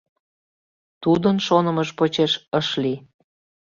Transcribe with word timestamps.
Тудын 1.03 1.37
шонымыж 1.47 1.89
почеш 1.97 2.33
ыш 2.59 2.67
лий. 2.81 2.99